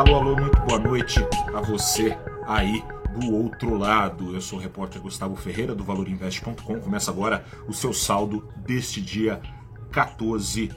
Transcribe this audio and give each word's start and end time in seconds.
Alô, 0.00 0.16
alô, 0.16 0.34
muito 0.34 0.58
boa 0.62 0.78
noite 0.78 1.20
a 1.54 1.60
você 1.60 2.16
aí 2.46 2.82
do 3.18 3.34
outro 3.34 3.76
lado. 3.76 4.34
Eu 4.34 4.40
sou 4.40 4.58
o 4.58 4.62
repórter 4.62 5.02
Gustavo 5.02 5.36
Ferreira 5.36 5.74
do 5.74 5.84
ValorInvest.com. 5.84 6.80
Começa 6.80 7.10
agora 7.10 7.44
o 7.68 7.74
seu 7.74 7.92
saldo 7.92 8.48
deste 8.56 8.98
dia 8.98 9.42
14 9.92 10.70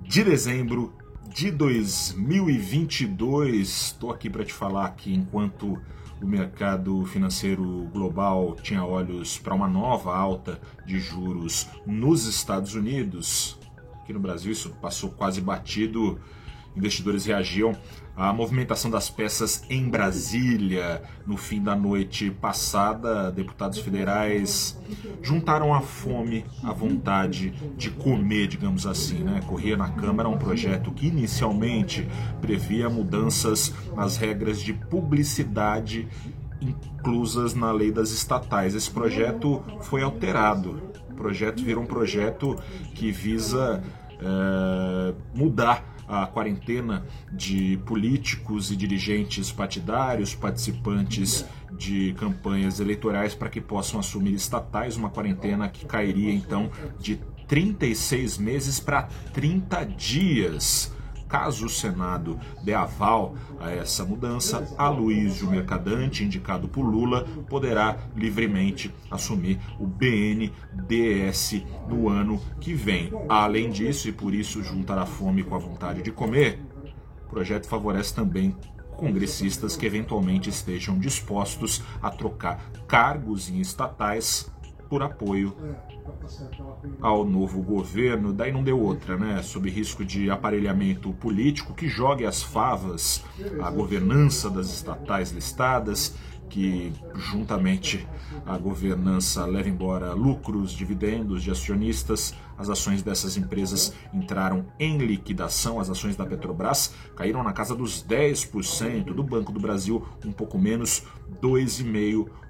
de 0.00 0.24
dezembro 0.24 0.94
de 1.28 1.50
2022. 1.50 3.68
Estou 3.68 4.10
aqui 4.10 4.30
para 4.30 4.42
te 4.42 4.54
falar 4.54 4.88
que 4.92 5.12
enquanto 5.12 5.78
o 6.22 6.26
mercado 6.26 7.04
financeiro 7.04 7.90
global 7.92 8.56
tinha 8.62 8.82
olhos 8.82 9.36
para 9.36 9.54
uma 9.54 9.68
nova 9.68 10.16
alta 10.16 10.58
de 10.86 10.98
juros 10.98 11.68
nos 11.86 12.24
Estados 12.24 12.74
Unidos, 12.74 13.58
aqui 14.00 14.14
no 14.14 14.20
Brasil 14.20 14.50
isso 14.50 14.70
passou 14.80 15.10
quase 15.10 15.42
batido 15.42 16.18
investidores 16.76 17.26
reagiam 17.26 17.76
à 18.16 18.32
movimentação 18.32 18.90
das 18.90 19.08
peças 19.10 19.64
em 19.68 19.88
Brasília. 19.88 21.02
No 21.26 21.36
fim 21.36 21.62
da 21.62 21.74
noite 21.74 22.30
passada, 22.30 23.30
deputados 23.30 23.78
federais 23.78 24.78
juntaram 25.22 25.72
a 25.74 25.80
fome, 25.80 26.44
a 26.62 26.72
vontade 26.72 27.50
de 27.76 27.90
comer, 27.90 28.46
digamos 28.46 28.86
assim. 28.86 29.18
Né? 29.18 29.40
Corria 29.46 29.76
na 29.76 29.88
Câmara 29.90 30.28
um 30.28 30.38
projeto 30.38 30.90
que 30.90 31.06
inicialmente 31.06 32.06
previa 32.40 32.88
mudanças 32.88 33.72
nas 33.94 34.16
regras 34.16 34.60
de 34.60 34.72
publicidade 34.72 36.08
inclusas 36.60 37.54
na 37.54 37.72
lei 37.72 37.90
das 37.90 38.10
estatais. 38.10 38.74
Esse 38.74 38.90
projeto 38.90 39.62
foi 39.80 40.02
alterado. 40.02 40.80
O 41.10 41.14
projeto 41.14 41.62
virou 41.62 41.82
um 41.82 41.86
projeto 41.86 42.56
que 42.94 43.10
visa 43.10 43.82
é, 44.20 45.14
mudar 45.34 45.91
a 46.12 46.26
quarentena 46.26 47.06
de 47.32 47.78
políticos 47.86 48.70
e 48.70 48.76
dirigentes 48.76 49.50
partidários, 49.50 50.34
participantes 50.34 51.46
de 51.72 52.14
campanhas 52.18 52.80
eleitorais 52.80 53.34
para 53.34 53.48
que 53.48 53.62
possam 53.62 53.98
assumir 53.98 54.34
estatais, 54.34 54.94
uma 54.94 55.08
quarentena 55.08 55.70
que 55.70 55.86
cairia 55.86 56.30
então 56.30 56.70
de 56.98 57.18
36 57.48 58.36
meses 58.36 58.78
para 58.78 59.04
30 59.32 59.84
dias. 59.86 60.92
Caso 61.32 61.64
o 61.64 61.70
Senado 61.70 62.38
dê 62.62 62.74
aval 62.74 63.34
a 63.58 63.70
essa 63.70 64.04
mudança, 64.04 64.70
Aloysio 64.76 65.50
Mercadante, 65.50 66.22
indicado 66.22 66.68
por 66.68 66.82
Lula, 66.82 67.26
poderá 67.48 67.96
livremente 68.14 68.94
assumir 69.10 69.58
o 69.80 69.86
BNDES 69.86 71.64
no 71.88 72.10
ano 72.10 72.38
que 72.60 72.74
vem. 72.74 73.10
Além 73.30 73.70
disso, 73.70 74.10
e 74.10 74.12
por 74.12 74.34
isso 74.34 74.62
juntar 74.62 74.98
a 74.98 75.06
fome 75.06 75.42
com 75.42 75.54
a 75.54 75.58
vontade 75.58 76.02
de 76.02 76.12
comer, 76.12 76.60
o 77.24 77.30
projeto 77.30 77.66
favorece 77.66 78.14
também 78.14 78.54
congressistas 78.94 79.74
que 79.74 79.86
eventualmente 79.86 80.50
estejam 80.50 80.98
dispostos 80.98 81.82
a 82.02 82.10
trocar 82.10 82.70
cargos 82.86 83.48
em 83.48 83.58
estatais 83.58 84.52
por 84.92 85.02
apoio 85.02 85.56
ao 87.00 87.24
novo 87.24 87.62
governo. 87.62 88.30
Daí 88.30 88.52
não 88.52 88.62
deu 88.62 88.78
outra, 88.78 89.16
né? 89.16 89.40
Sob 89.40 89.70
risco 89.70 90.04
de 90.04 90.30
aparelhamento 90.30 91.10
político 91.14 91.72
que 91.72 91.88
jogue 91.88 92.26
as 92.26 92.42
favas 92.42 93.24
à 93.62 93.70
governança 93.70 94.50
das 94.50 94.66
estatais 94.66 95.30
listadas 95.32 96.14
que 96.50 96.92
juntamente 97.14 98.06
a 98.44 98.58
governança 98.58 99.46
leva 99.46 99.70
embora 99.70 100.12
lucros, 100.12 100.72
dividendos 100.72 101.42
de 101.42 101.50
acionistas. 101.50 102.34
As 102.58 102.68
ações 102.68 103.02
dessas 103.02 103.38
empresas 103.38 103.94
entraram 104.12 104.66
em 104.78 104.98
liquidação, 104.98 105.80
as 105.80 105.88
ações 105.88 106.16
da 106.16 106.26
Petrobras 106.26 106.92
caíram 107.16 107.42
na 107.42 107.54
casa 107.54 107.74
dos 107.74 108.04
10%, 108.04 109.04
do 109.14 109.22
Banco 109.22 109.50
do 109.50 109.58
Brasil 109.58 110.06
um 110.22 110.32
pouco 110.32 110.58
menos, 110.58 111.02
2,5%. 111.40 112.41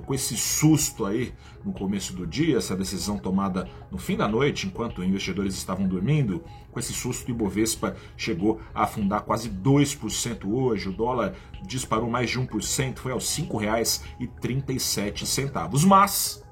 Com 0.00 0.14
esse 0.14 0.36
susto 0.36 1.04
aí 1.04 1.34
no 1.64 1.72
começo 1.72 2.14
do 2.14 2.26
dia, 2.26 2.58
essa 2.58 2.76
decisão 2.76 3.18
tomada 3.18 3.68
no 3.90 3.98
fim 3.98 4.16
da 4.16 4.28
noite, 4.28 4.66
enquanto 4.66 5.02
investidores 5.02 5.54
estavam 5.54 5.86
dormindo, 5.86 6.44
com 6.70 6.80
esse 6.80 6.92
susto, 6.92 7.28
o 7.28 7.30
Ibovespa 7.30 7.96
chegou 8.16 8.60
a 8.74 8.84
afundar 8.84 9.22
quase 9.22 9.48
2% 9.48 10.46
hoje. 10.46 10.88
O 10.88 10.92
dólar 10.92 11.34
disparou 11.62 12.10
mais 12.10 12.30
de 12.30 12.40
1%, 12.40 12.98
foi 12.98 13.12
aos 13.12 13.36
R$ 13.36 13.44
5,37. 13.44 15.86
Mas 15.86 16.42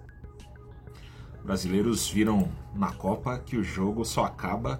brasileiros 1.44 2.08
viram 2.08 2.48
na 2.74 2.92
Copa 2.92 3.38
que 3.38 3.56
o 3.56 3.64
jogo 3.64 4.04
só 4.04 4.24
acaba 4.24 4.78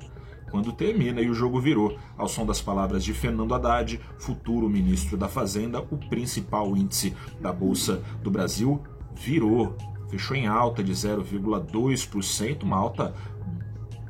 quando 0.52 0.70
termina 0.70 1.22
e 1.22 1.30
o 1.30 1.34
jogo 1.34 1.58
virou. 1.58 1.96
Ao 2.16 2.28
som 2.28 2.44
das 2.44 2.60
palavras 2.60 3.02
de 3.02 3.14
Fernando 3.14 3.54
Haddad, 3.54 3.98
futuro 4.18 4.68
ministro 4.68 5.16
da 5.16 5.26
Fazenda, 5.26 5.80
o 5.80 5.96
principal 5.96 6.76
índice 6.76 7.16
da 7.40 7.50
Bolsa 7.50 8.02
do 8.22 8.30
Brasil 8.30 8.80
virou. 9.16 9.74
Fechou 10.10 10.36
em 10.36 10.46
alta 10.46 10.84
de 10.84 10.92
0,2%, 10.92 12.64
uma 12.64 12.76
alta 12.76 13.14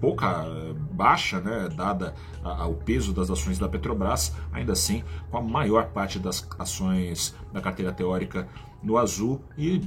pouca 0.01 0.45
baixa, 0.91 1.41
né, 1.41 1.69
dada 1.69 2.13
ao 2.43 2.75
peso 2.75 3.13
das 3.13 3.31
ações 3.31 3.57
da 3.57 3.69
Petrobras, 3.69 4.35
ainda 4.53 4.73
assim 4.73 5.05
com 5.31 5.39
a 5.39 5.41
maior 5.41 5.91
parte 5.91 6.19
das 6.19 6.45
ações 6.59 7.37
da 7.53 7.61
carteira 7.61 7.93
teórica 7.93 8.49
no 8.83 8.99
azul 8.99 9.41
e 9.57 9.81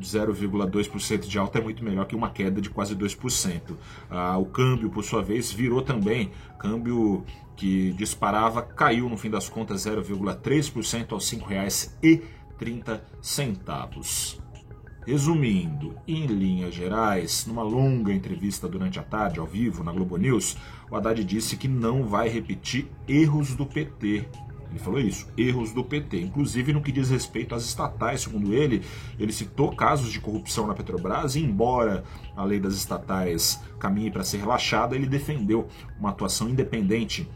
0,2% 0.00 1.26
de 1.26 1.38
alta 1.38 1.58
é 1.58 1.62
muito 1.62 1.84
melhor 1.84 2.06
que 2.06 2.16
uma 2.16 2.30
queda 2.30 2.60
de 2.60 2.70
quase 2.70 2.94
2%. 2.94 3.76
Ah, 4.10 4.38
o 4.38 4.46
câmbio, 4.46 4.90
por 4.90 5.02
sua 5.04 5.22
vez, 5.22 5.52
virou 5.52 5.82
também. 5.82 6.30
Câmbio 6.58 7.24
que 7.56 7.92
disparava, 7.92 8.62
caiu 8.62 9.08
no 9.08 9.16
fim 9.16 9.30
das 9.30 9.48
contas 9.48 9.86
0,3% 9.86 11.12
aos 11.12 11.32
R$ 11.32 11.38
5,30. 12.60 14.38
Resumindo, 15.04 15.96
em 16.06 16.26
linhas 16.26 16.74
gerais, 16.74 17.46
numa 17.46 17.62
longa 17.62 18.12
entrevista 18.12 18.68
durante 18.68 19.00
a 19.00 19.02
tarde, 19.02 19.40
ao 19.40 19.46
vivo, 19.46 19.82
na 19.82 19.90
Globo 19.90 20.18
News, 20.18 20.58
o 20.90 20.96
Haddad 20.96 21.24
disse 21.24 21.56
que 21.56 21.66
não 21.66 22.04
vai 22.04 22.28
repetir 22.28 22.90
erros 23.08 23.54
do 23.54 23.64
PT. 23.64 24.28
Ele 24.78 24.84
falou 24.84 25.00
isso, 25.00 25.26
erros 25.36 25.72
do 25.72 25.82
PT, 25.82 26.20
inclusive 26.20 26.72
no 26.72 26.80
que 26.80 26.92
diz 26.92 27.10
respeito 27.10 27.52
às 27.52 27.64
estatais, 27.64 28.20
segundo 28.20 28.54
ele, 28.54 28.82
ele 29.18 29.32
citou 29.32 29.74
casos 29.74 30.12
de 30.12 30.20
corrupção 30.20 30.68
na 30.68 30.74
Petrobras 30.74 31.34
e, 31.34 31.40
embora 31.40 32.04
a 32.36 32.44
lei 32.44 32.60
das 32.60 32.74
estatais 32.74 33.60
caminhe 33.80 34.08
para 34.08 34.22
ser 34.22 34.38
relaxada, 34.38 34.94
ele 34.94 35.06
defendeu 35.06 35.66
uma 35.98 36.10
atuação 36.10 36.48
independente 36.48 37.28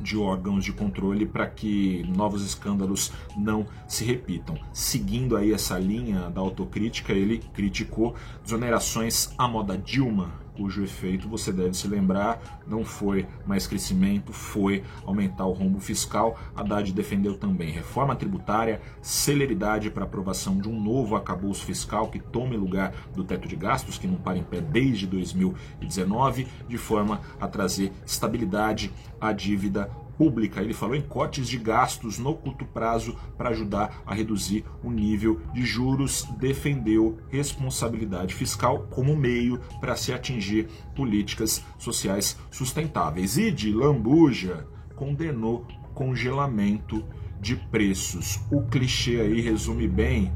de 0.00 0.16
órgãos 0.16 0.64
de 0.64 0.72
controle 0.72 1.26
para 1.26 1.46
que 1.46 2.04
novos 2.16 2.44
escândalos 2.44 3.12
não 3.36 3.66
se 3.88 4.04
repitam. 4.04 4.56
Seguindo 4.72 5.36
aí 5.36 5.52
essa 5.52 5.78
linha 5.78 6.30
da 6.30 6.40
autocrítica, 6.40 7.12
ele 7.12 7.38
criticou 7.52 8.14
desonerações 8.42 9.30
à 9.38 9.46
moda 9.48 9.76
Dilma 9.76 10.44
cujo 10.56 10.82
efeito 10.82 11.28
você 11.28 11.52
deve 11.52 11.74
se 11.74 11.88
lembrar 11.88 12.62
não 12.66 12.84
foi 12.84 13.26
mais 13.46 13.66
crescimento, 13.66 14.32
foi 14.32 14.82
aumentar 15.04 15.46
o 15.46 15.52
rombo 15.52 15.80
fiscal. 15.80 16.38
Haddad 16.56 16.92
defendeu 16.92 17.36
também 17.36 17.70
reforma 17.70 18.16
tributária, 18.16 18.80
celeridade 19.02 19.90
para 19.90 20.04
aprovação 20.04 20.56
de 20.58 20.68
um 20.68 20.80
novo 20.80 21.16
acabouço 21.16 21.64
fiscal 21.64 22.08
que 22.08 22.18
tome 22.18 22.56
lugar 22.56 22.92
do 23.14 23.24
teto 23.24 23.48
de 23.48 23.56
gastos, 23.56 23.98
que 23.98 24.06
não 24.06 24.16
para 24.16 24.38
em 24.38 24.42
pé 24.42 24.60
desde 24.60 25.06
2019, 25.06 26.46
de 26.68 26.78
forma 26.78 27.20
a 27.40 27.46
trazer 27.48 27.92
estabilidade 28.06 28.92
à 29.20 29.32
dívida 29.32 29.90
pública. 30.16 30.60
Ele 30.60 30.74
falou 30.74 30.94
em 30.94 31.02
cortes 31.02 31.48
de 31.48 31.58
gastos 31.58 32.18
no 32.18 32.34
curto 32.34 32.64
prazo 32.64 33.16
para 33.36 33.50
ajudar 33.50 34.02
a 34.06 34.14
reduzir 34.14 34.64
o 34.82 34.90
nível 34.90 35.40
de 35.52 35.64
juros, 35.64 36.26
defendeu 36.38 37.18
responsabilidade 37.28 38.34
fiscal 38.34 38.86
como 38.90 39.16
meio 39.16 39.60
para 39.80 39.96
se 39.96 40.12
atingir 40.12 40.68
políticas 40.94 41.64
sociais 41.78 42.38
sustentáveis. 42.50 43.36
E 43.36 43.50
de 43.50 43.72
lambuja 43.72 44.66
condenou 44.94 45.66
congelamento 45.92 47.04
de 47.40 47.56
preços. 47.56 48.40
O 48.50 48.62
clichê 48.62 49.20
aí 49.20 49.40
resume 49.40 49.86
bem 49.86 50.32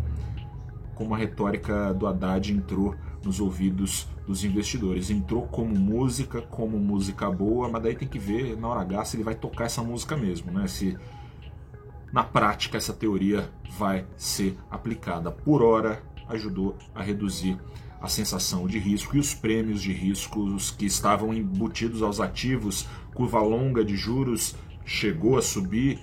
como 0.98 1.14
a 1.14 1.16
retórica 1.16 1.94
do 1.94 2.08
Haddad 2.08 2.52
entrou 2.52 2.96
nos 3.24 3.38
ouvidos 3.38 4.08
dos 4.26 4.42
investidores. 4.42 5.10
Entrou 5.10 5.46
como 5.46 5.72
música, 5.78 6.42
como 6.42 6.76
música 6.76 7.30
boa, 7.30 7.68
mas 7.68 7.80
daí 7.80 7.94
tem 7.94 8.08
que 8.08 8.18
ver 8.18 8.58
na 8.58 8.66
hora 8.66 8.80
H 8.80 9.04
se 9.04 9.16
ele 9.16 9.22
vai 9.22 9.36
tocar 9.36 9.66
essa 9.66 9.80
música 9.80 10.16
mesmo, 10.16 10.50
né? 10.50 10.66
Se 10.66 10.98
na 12.12 12.24
prática 12.24 12.76
essa 12.76 12.92
teoria 12.92 13.48
vai 13.78 14.04
ser 14.16 14.58
aplicada. 14.68 15.30
Por 15.30 15.62
hora, 15.62 16.02
ajudou 16.28 16.76
a 16.92 17.00
reduzir 17.00 17.56
a 18.00 18.08
sensação 18.08 18.66
de 18.66 18.78
risco 18.78 19.16
e 19.16 19.20
os 19.20 19.32
prêmios 19.34 19.80
de 19.80 19.92
riscos 19.92 20.72
que 20.72 20.84
estavam 20.84 21.32
embutidos 21.32 22.02
aos 22.02 22.20
ativos, 22.20 22.88
curva 23.14 23.40
longa 23.40 23.84
de 23.84 23.96
juros 23.96 24.56
chegou 24.84 25.38
a 25.38 25.42
subir 25.42 26.00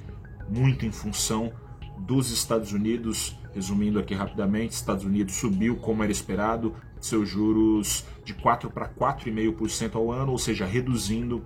muito 0.47 0.85
em 0.85 0.91
função 0.91 1.51
dos 1.97 2.31
Estados 2.31 2.71
Unidos. 2.71 3.37
Resumindo 3.55 3.97
aqui 3.97 4.13
rapidamente, 4.13 4.73
Estados 4.73 5.05
Unidos 5.05 5.35
subiu 5.35 5.77
como 5.77 6.03
era 6.03 6.11
esperado, 6.11 6.75
seus 6.99 7.29
juros 7.29 8.05
de 8.25 8.33
4 8.33 8.69
para 8.69 8.89
4,5% 8.89 9.95
ao 9.95 10.11
ano, 10.11 10.33
ou 10.33 10.37
seja, 10.37 10.65
reduzindo 10.65 11.41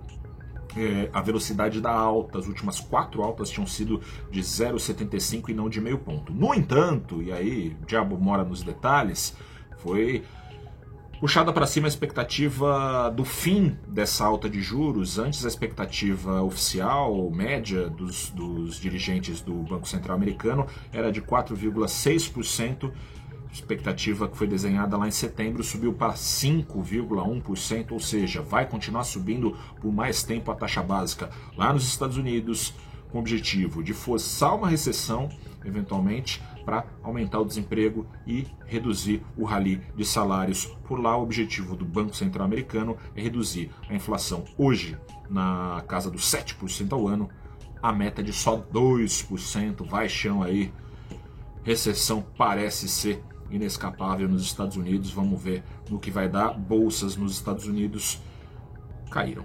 é, 0.76 1.08
a 1.12 1.20
velocidade 1.20 1.80
da 1.80 1.92
alta, 1.92 2.38
as 2.38 2.48
últimas 2.48 2.80
quatro 2.80 3.22
altas 3.22 3.48
tinham 3.48 3.66
sido 3.66 4.00
de 4.28 4.40
0,75 4.40 5.50
e 5.50 5.54
não 5.54 5.68
de 5.68 5.80
meio 5.80 5.98
ponto. 5.98 6.32
No 6.32 6.52
entanto, 6.52 7.22
e 7.22 7.30
aí 7.32 7.76
o 7.80 7.86
diabo 7.86 8.18
mora 8.18 8.42
nos 8.42 8.64
detalhes, 8.64 9.36
foi 9.78 10.24
puxada 11.20 11.52
para 11.52 11.66
cima 11.66 11.86
a 11.86 11.90
expectativa 11.90 13.12
do 13.14 13.26
fim 13.26 13.76
dessa 13.86 14.24
alta 14.24 14.48
de 14.48 14.62
juros. 14.62 15.18
Antes, 15.18 15.44
a 15.44 15.48
expectativa 15.48 16.42
oficial, 16.42 17.30
média 17.30 17.90
dos, 17.90 18.30
dos 18.30 18.80
dirigentes 18.80 19.42
do 19.42 19.52
Banco 19.54 19.86
Central 19.86 20.16
americano 20.16 20.66
era 20.90 21.12
de 21.12 21.20
4,6% 21.20 22.90
expectativa 23.52 24.28
que 24.28 24.36
foi 24.36 24.46
desenhada 24.46 24.96
lá 24.96 25.08
em 25.08 25.10
setembro 25.10 25.64
subiu 25.64 25.92
para 25.92 26.12
5,1%, 26.14 27.90
ou 27.90 27.98
seja, 27.98 28.40
vai 28.40 28.64
continuar 28.64 29.02
subindo 29.02 29.56
por 29.80 29.92
mais 29.92 30.22
tempo 30.22 30.52
a 30.52 30.54
taxa 30.54 30.82
básica 30.82 31.30
lá 31.56 31.72
nos 31.72 31.84
Estados 31.84 32.16
Unidos, 32.16 32.72
com 33.10 33.18
o 33.18 33.20
objetivo 33.20 33.82
de 33.82 33.92
forçar 33.92 34.54
uma 34.54 34.68
recessão, 34.68 35.28
eventualmente, 35.64 36.40
para 36.70 36.86
aumentar 37.02 37.40
o 37.40 37.44
desemprego 37.44 38.06
e 38.24 38.46
reduzir 38.64 39.24
o 39.36 39.44
rally 39.44 39.82
de 39.96 40.04
salários. 40.04 40.66
Por 40.84 41.00
lá, 41.00 41.16
o 41.16 41.22
objetivo 41.24 41.74
do 41.74 41.84
Banco 41.84 42.14
Central 42.14 42.46
Americano 42.46 42.96
é 43.16 43.20
reduzir 43.20 43.72
a 43.88 43.94
inflação 43.94 44.44
hoje 44.56 44.96
na 45.28 45.82
casa 45.88 46.08
dos 46.08 46.30
7% 46.30 46.92
ao 46.92 47.08
ano, 47.08 47.28
a 47.82 47.92
meta 47.92 48.22
de 48.22 48.32
só 48.32 48.56
2%, 48.56 49.84
vai 49.84 50.08
chão 50.08 50.44
aí. 50.44 50.72
Recessão 51.64 52.24
parece 52.38 52.88
ser 52.88 53.20
inescapável 53.50 54.28
nos 54.28 54.42
Estados 54.42 54.76
Unidos. 54.76 55.10
Vamos 55.10 55.42
ver 55.42 55.64
no 55.90 55.98
que 55.98 56.10
vai 56.12 56.28
dar. 56.28 56.56
Bolsas 56.56 57.16
nos 57.16 57.32
Estados 57.32 57.66
Unidos 57.66 58.22
caíram. 59.10 59.44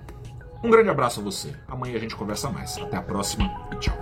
Um 0.64 0.70
grande 0.70 0.90
abraço 0.90 1.22
a 1.22 1.24
você. 1.24 1.56
Amanhã 1.68 1.96
a 1.96 2.00
gente 2.00 2.16
conversa 2.16 2.52
mais. 2.52 2.78
Até 2.78 2.98
a 2.98 3.02
próxima 3.02 3.52
e 3.72 3.80
tchau. 3.80 3.98